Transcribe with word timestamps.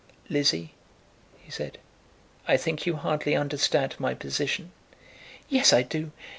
"Lizzie," 0.31 0.73
he 1.37 1.51
said, 1.51 1.77
"I 2.47 2.57
think 2.57 2.87
you 2.87 2.95
hardly 2.95 3.35
understand 3.35 3.99
my 3.99 4.15
position." 4.15 4.71
"Yes, 5.47 5.73
I 5.73 5.83
do. 5.83 6.11